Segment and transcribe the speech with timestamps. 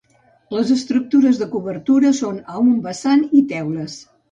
[0.53, 4.03] Les estructures de cobertura són a un vessant i teules.